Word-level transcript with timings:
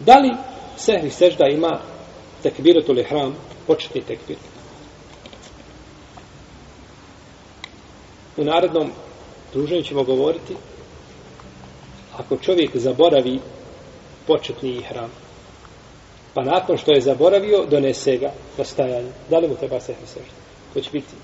Da 0.00 0.18
li 0.18 0.30
sehvi 0.76 1.10
sežda 1.10 1.46
ima 1.46 1.80
tekbiratul 2.42 2.98
ihram, 2.98 3.34
početni 3.66 4.00
tekbir? 4.00 4.36
U 8.36 8.44
narednom 8.44 8.90
druženju 9.52 9.82
ćemo 9.82 10.04
govoriti 10.04 10.56
ako 12.16 12.36
čovjek 12.36 12.76
zaboravi 12.76 13.40
početni 14.26 14.70
ihram, 14.70 15.10
pa 16.34 16.42
nakon 16.42 16.76
što 16.78 16.92
je 16.92 17.00
zaboravio, 17.00 17.64
donese 17.70 18.16
ga 18.16 18.32
na 18.58 18.64
stajanje. 18.64 19.10
Da 19.30 19.38
li 19.38 19.48
mu 19.48 19.54
treba 19.54 19.80
sehvi 19.80 20.06
sežda? 20.06 20.34
To 20.74 20.80
će 20.80 20.90
biti 20.90 21.14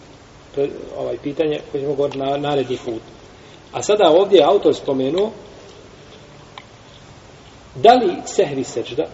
ovaj 0.99 1.17
pitanje 1.23 1.61
koje 1.73 1.83
ćemo 1.83 1.95
govoriti 1.95 2.19
na 2.19 2.37
naredni 2.37 2.79
put. 2.85 3.03
A 3.73 3.83
sada 3.83 4.11
ovdje 4.11 4.39
je 4.39 4.45
autor 4.45 4.75
spomenuo 4.75 5.31
da 7.75 7.93
li 7.93 8.17
sehvi 8.27 8.65
sežda 8.65 9.05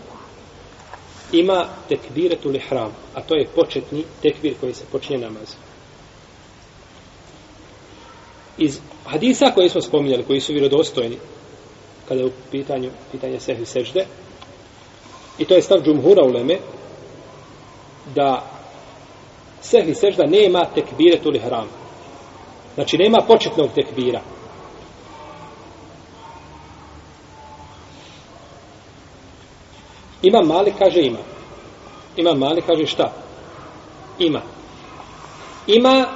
ima 1.32 1.66
tekbiretul 1.88 2.56
ihram, 2.56 2.92
a 3.14 3.22
to 3.22 3.34
je 3.34 3.48
početni 3.54 4.04
tekbir 4.22 4.54
koji 4.60 4.74
se 4.74 4.84
počinje 4.92 5.18
namaz. 5.18 5.54
Iz 8.58 8.80
hadisa 9.04 9.50
koje 9.54 9.68
smo 9.68 9.80
spominjali, 9.80 10.24
koji 10.24 10.40
su 10.40 10.52
vjerodostojni, 10.52 11.16
kada 12.08 12.20
je 12.20 12.26
u 12.26 12.32
pitanju 12.50 12.90
pitanje 13.12 13.40
sehvi 13.40 13.66
sežde, 13.66 14.06
i 15.38 15.44
to 15.44 15.54
je 15.54 15.62
stav 15.62 15.82
džumhura 15.84 16.22
u 16.24 16.32
Leme, 16.32 16.58
da 18.14 18.50
sehvi 19.60 19.94
sežda 19.94 20.26
nema 20.26 20.64
tekbiretul 20.74 21.36
ihram. 21.36 21.68
Znači, 22.74 22.96
nema 22.96 23.18
početnog 23.26 23.70
tekbira. 23.74 24.20
Ima 30.22 30.42
mali, 30.42 30.72
kaže 30.78 31.00
ima. 31.00 31.18
Ima 32.16 32.34
mali, 32.34 32.62
kaže 32.62 32.86
šta? 32.86 33.12
Ima. 34.18 34.42
Ima 35.66 36.06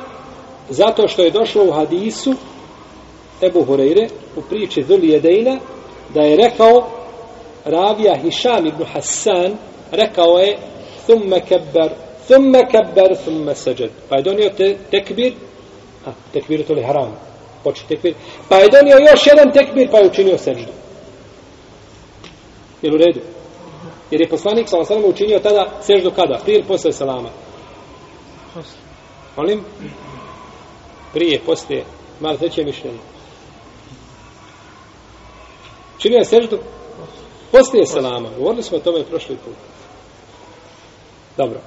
zato 0.69 1.09
što 1.09 1.23
je 1.23 1.31
došlo 1.31 1.65
u 1.65 1.73
hadisu 1.73 2.35
Ebu 3.43 3.65
Hureyre 3.65 4.09
u 4.37 4.43
priči 4.43 4.83
Zuli 4.83 5.09
Jedejna 5.09 5.59
da 6.15 6.21
je 6.21 6.37
rekao 6.37 6.89
Ravija 7.65 8.17
Hišam 8.23 8.67
ibn 8.67 8.85
Hassan 8.85 9.57
rekao 9.91 10.39
je 10.39 10.59
thumme 11.07 11.41
kebber 11.41 11.91
thumme 12.27 12.61
kebber 12.71 13.17
thumme 13.25 13.55
seđed 13.55 13.91
pa 14.09 14.17
je 14.17 14.23
donio 14.23 14.51
te, 14.57 14.77
tekbir 14.91 15.33
a, 16.07 16.11
tekbir 16.33 16.67
to 16.67 16.73
li 16.73 16.83
haram 16.83 17.17
počet 17.65 17.87
tekbir 17.89 18.15
pa 18.49 18.57
je 18.57 18.69
donio 18.69 18.97
još 19.11 19.27
jedan 19.27 19.53
tekbir 19.53 19.89
pa 19.91 19.99
je 19.99 20.07
učinio 20.07 20.39
seđdu 20.39 20.73
jel 22.83 22.95
u 22.95 22.99
redu 22.99 23.21
Jer 24.13 24.21
je 24.21 24.29
poslanik 24.29 24.69
sa 24.69 24.79
osanom 24.79 25.05
učinio 25.05 25.39
tada 25.39 25.71
seždu 25.83 26.11
kada? 26.11 26.39
Prije 26.45 26.59
ili 26.59 26.69
posle 26.69 26.93
salama? 26.93 27.29
Posle. 28.55 28.79
Molim? 29.37 29.65
Prije, 31.13 31.41
poslije. 31.47 31.85
Malo 32.21 32.37
treće 32.37 32.65
mišljenje. 32.65 32.99
Činio 35.99 36.17
je 36.17 36.25
seždu? 36.25 36.59
Poslije 37.53 37.87
salama. 37.87 38.29
Govorili 38.39 38.63
smo 38.63 38.77
o 38.77 38.81
tome 38.81 39.05
prošli 39.05 39.37
put. 39.37 39.55
Dobro. 41.37 41.61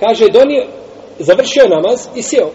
Kaže, 0.00 0.28
donio, 0.28 0.66
završio 1.18 1.68
namaz 1.68 2.08
i 2.14 2.22
sjeo. 2.22 2.50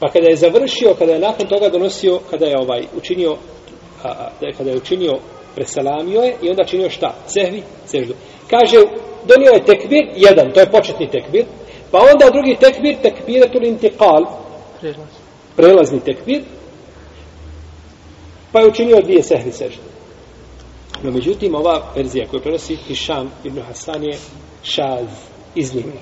Pa 0.00 0.08
kada 0.08 0.28
je 0.28 0.36
završio, 0.36 0.94
kada 0.98 1.12
je 1.12 1.18
nakon 1.18 1.46
toga 1.48 1.68
donosio, 1.68 2.20
kada 2.30 2.46
je 2.46 2.58
ovaj 2.58 2.86
učinio, 2.96 3.36
a, 4.02 4.08
a, 4.08 4.30
kada 4.58 4.70
je 4.70 4.76
učinio 4.76 5.12
preselamio 5.54 6.20
je 6.20 6.36
i 6.42 6.50
onda 6.50 6.64
činio 6.64 6.90
šta? 6.90 7.14
Sehvi, 7.26 7.62
seždu. 7.86 8.14
Kaže, 8.50 8.76
donio 9.24 9.50
je 9.50 9.64
tekbir, 9.64 10.04
jedan, 10.16 10.52
to 10.52 10.60
je 10.60 10.70
početni 10.70 11.10
tekbir, 11.10 11.44
pa 11.90 11.98
onda 11.98 12.30
drugi 12.30 12.56
tekbir, 12.60 12.96
tekbiratul 13.02 13.62
intiqal, 13.64 14.24
Prelaz. 14.80 15.08
prelazni 15.56 16.00
tekbir, 16.00 16.42
pa 18.52 18.60
je 18.60 18.68
učinio 18.68 19.00
dvije 19.02 19.22
sehvi 19.22 19.52
sežde. 19.52 19.82
No, 21.02 21.10
međutim, 21.10 21.54
ova 21.54 21.82
verzija 21.96 22.26
koju 22.30 22.42
prenosi 22.42 22.76
Hišam 22.76 23.30
ibn 23.44 23.60
Hasan 23.62 24.04
je 24.04 24.18
šaz, 24.62 25.06
iznimna. 25.54 26.00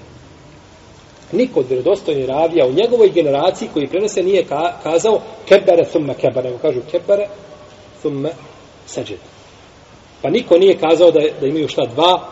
Niko 1.32 1.60
od 1.60 1.68
vjerodostojnih 1.68 2.28
ravija 2.28 2.66
u 2.66 2.72
njegovoj 2.72 3.10
generaciji 3.10 3.68
koji 3.72 3.86
prenose 3.88 4.22
nije 4.22 4.44
ka 4.44 4.72
kazao 4.82 5.20
kebere 5.48 5.84
thumme 5.84 6.14
kebere, 6.14 6.50
nego 6.50 6.58
kažu 6.58 6.80
kebere 6.90 7.26
thumme 8.00 8.30
sežde. 8.86 9.31
Pa 10.22 10.30
niko 10.30 10.58
nije 10.58 10.78
kazao 10.78 11.10
da, 11.10 11.20
da 11.40 11.46
imaju 11.46 11.68
šta 11.68 11.82
dva. 11.94 12.28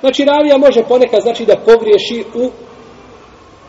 Znači, 0.00 0.24
ravija 0.24 0.58
može 0.58 0.82
ponekad 0.82 1.22
znači 1.22 1.46
da 1.46 1.56
pogriješi 1.56 2.24
u 2.34 2.50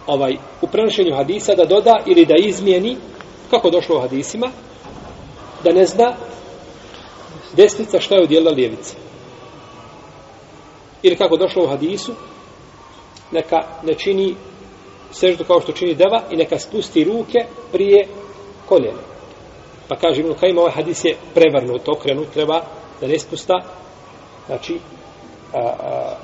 ovaj 0.07 0.37
u 0.61 0.67
prenošenju 0.67 1.15
hadisa 1.15 1.55
da 1.55 1.65
doda 1.65 1.99
ili 2.05 2.25
da 2.25 2.35
izmijeni 2.37 2.97
kako 3.49 3.69
došlo 3.69 3.97
u 3.97 4.01
hadisima 4.01 4.47
da 5.63 5.71
ne 5.71 5.85
zna 5.85 6.13
desnica 7.55 7.99
šta 7.99 8.15
je 8.15 8.23
udjela 8.23 8.51
lijevica. 8.51 8.95
Ili 11.03 11.15
kako 11.15 11.37
došlo 11.37 11.63
u 11.63 11.67
hadisu 11.67 12.11
neka 13.31 13.57
ne 13.83 13.93
čini 13.93 14.35
seždu 15.11 15.43
kao 15.43 15.61
što 15.61 15.71
čini 15.71 15.95
deva 15.95 16.23
i 16.31 16.35
neka 16.35 16.59
spusti 16.59 17.03
ruke 17.03 17.45
prije 17.71 18.07
koljena. 18.65 19.01
Pa 19.87 19.95
kaže 19.95 20.21
Ibn 20.21 20.33
Kajim, 20.33 20.57
ovaj 20.57 20.71
hadis 20.71 21.05
je 21.05 21.15
prevrnut, 21.33 21.89
okrenut, 21.89 22.27
treba 22.33 22.61
da 23.01 23.07
ne 23.07 23.19
spusta 23.19 23.61
znači 24.47 24.79
a, 25.53 25.59
a, 25.59 26.15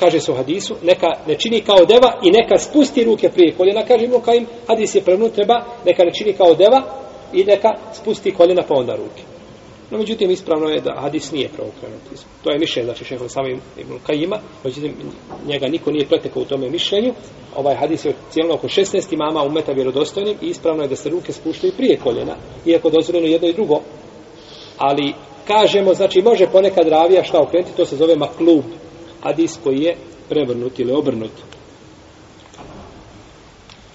kaže 0.00 0.20
se 0.20 0.32
u 0.32 0.34
hadisu 0.34 0.74
neka 0.82 1.06
ne 1.26 1.34
čini 1.34 1.60
kao 1.60 1.84
deva 1.84 2.12
i 2.22 2.30
neka 2.30 2.58
spusti 2.58 3.04
ruke 3.04 3.28
prije 3.28 3.54
koljena 3.54 3.82
kaže 3.82 4.04
Ibn 4.04 4.20
kao 4.24 4.34
im 4.34 4.46
hadis 4.68 4.94
je 4.94 5.02
prevnut 5.02 5.32
treba 5.32 5.64
neka 5.86 6.04
ne 6.04 6.12
čini 6.12 6.32
kao 6.32 6.54
deva 6.54 6.82
i 7.32 7.44
neka 7.44 7.68
spusti 7.92 8.34
koljena 8.34 8.62
pa 8.68 8.74
onda 8.74 8.96
ruke. 8.96 9.22
No 9.90 9.98
međutim 9.98 10.30
ispravno 10.30 10.68
je 10.68 10.80
da 10.80 11.00
hadis 11.00 11.32
nije 11.32 11.48
preokrenut. 11.48 12.00
To 12.44 12.50
je 12.50 12.58
mišljenje 12.58 12.84
znači 12.84 13.04
šeho 13.04 13.28
samo 13.28 13.48
Ibn 13.76 13.98
Kajima 14.06 14.38
međutim 14.64 14.94
njega 15.46 15.68
niko 15.68 15.90
nije 15.90 16.06
pretekao 16.06 16.42
u 16.42 16.46
tome 16.46 16.70
mišljenju. 16.70 17.14
Ovaj 17.56 17.74
hadis 17.74 18.04
je 18.04 18.14
cijelno 18.30 18.54
oko 18.54 18.68
16 18.68 19.14
imama 19.14 19.42
umeta 19.42 19.72
vjerodostojnim 19.72 20.36
i 20.42 20.46
ispravno 20.46 20.82
je 20.82 20.88
da 20.88 20.96
se 20.96 21.08
ruke 21.08 21.32
spuštaju 21.32 21.72
prije 21.76 21.96
koljena 21.96 22.36
iako 22.66 22.90
dozvoljeno 22.90 23.26
jedno 23.26 23.48
i 23.48 23.52
drugo 23.52 23.80
ali 24.78 25.14
kažemo, 25.46 25.94
znači 25.94 26.22
može 26.22 26.46
ponekad 26.46 26.88
ravija 26.88 27.24
šta 27.24 27.40
okrenuti, 27.40 27.76
to 27.76 27.86
se 27.86 27.96
zove 27.96 28.16
maklub, 28.16 28.64
hadis 29.22 29.58
koji 29.64 29.82
je 29.82 29.96
prevrnut 30.28 30.78
ili 30.78 30.92
obrnut. 30.92 31.32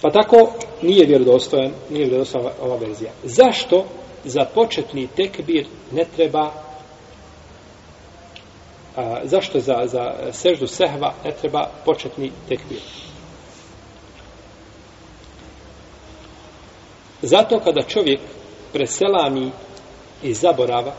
Pa 0.02 0.12
tako 0.12 0.52
nije 0.82 1.06
vjerodostojan, 1.06 1.72
nije 1.90 2.06
vjerodostojan 2.06 2.48
ova 2.62 2.76
verzija. 2.76 3.12
Zašto 3.24 3.86
za 4.26 4.46
početni 4.46 5.08
tekbir 5.08 5.66
ne 5.92 6.06
treba 6.16 6.52
a, 8.96 9.20
zašto 9.24 9.60
za, 9.60 9.82
za 9.86 10.32
seždu 10.32 10.68
sehva 10.68 11.14
ne 11.26 11.32
treba 11.42 11.70
početni 11.86 12.32
tekbir? 12.50 12.82
Zato 17.22 17.60
kada 17.60 17.82
čovjek 17.82 18.20
preselami 18.74 19.52
i 20.24 20.34
zaborava, 20.34 20.94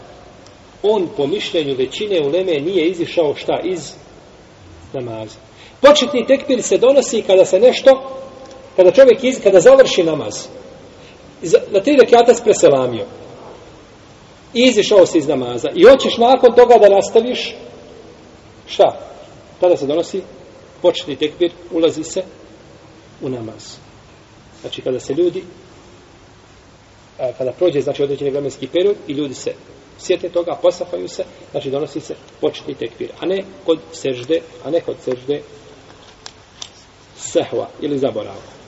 on 0.83 1.09
po 1.17 1.27
mišljenju 1.27 1.75
većine 1.79 2.21
uleme 2.21 2.53
nije 2.53 2.89
izišao 2.89 3.35
šta 3.35 3.61
iz 3.65 3.93
namaza. 4.93 5.39
Početni 5.81 6.27
tekbir 6.27 6.62
se 6.62 6.79
donosi 6.79 7.23
kada 7.23 7.45
se 7.45 7.61
nešto, 7.61 7.91
kada 8.77 8.91
čovjek 8.91 9.25
iz, 9.25 9.41
kada 9.43 9.61
završi 9.61 10.03
namaz. 10.03 10.47
Na 11.71 11.81
tri 11.81 11.97
rekiata 12.01 12.35
se 12.35 12.45
preselamio. 12.45 13.07
I 14.55 14.62
izišao 14.62 15.07
se 15.07 15.19
iz 15.19 15.29
namaza. 15.29 15.69
I 15.75 15.83
hoćeš 15.83 16.17
nakon 16.19 16.55
toga 16.55 16.75
da 16.79 16.94
nastaviš 16.94 17.55
šta? 18.67 18.99
Tada 19.61 19.77
se 19.77 19.87
donosi 19.87 20.23
početni 20.82 21.17
tekbir, 21.17 21.53
ulazi 21.73 22.05
se 22.05 22.23
u 23.23 23.29
namaz. 23.29 23.77
Znači 24.61 24.82
kada 24.82 25.00
se 25.00 25.15
ljudi 25.15 25.44
kada 27.16 27.52
prođe 27.52 27.81
znači 27.81 28.02
određeni 28.02 28.31
vremenski 28.31 28.66
period 28.66 28.96
i 29.06 29.12
ljudi 29.12 29.34
se 29.34 29.55
sjete 29.99 30.28
toga, 30.28 30.58
posafaju 30.62 31.08
se, 31.08 31.25
znači 31.50 31.70
donosi 31.70 32.00
se 32.00 32.14
početni 32.40 32.75
tekbir, 32.75 33.12
a 33.20 33.26
ne 33.26 33.44
kod 33.64 33.78
sežde, 33.93 34.40
a 34.64 34.70
ne 34.70 34.81
kod 34.81 34.96
sežde 35.00 35.40
sehva 37.16 37.69
ili 37.81 37.99
zaborava. 37.99 38.63